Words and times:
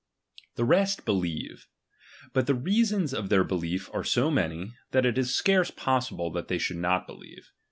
The 0.55 0.65
rest 0.65 1.05
believe; 1.05 1.67
but 2.33 2.47
the 2.47 2.55
rea 2.55 2.83
sons 2.85 3.13
of 3.13 3.29
their 3.29 3.43
belief 3.43 3.87
are 3.93 4.03
so 4.03 4.31
many, 4.31 4.73
that 4.89 5.05
it 5.05 5.15
is 5.15 5.35
scarce 5.35 5.69
possible 5.69 6.31
they 6.31 6.57
should 6.57 6.77
not 6.77 7.05
believe. 7.05 7.51